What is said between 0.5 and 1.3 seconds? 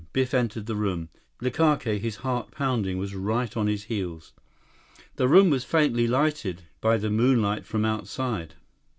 the room.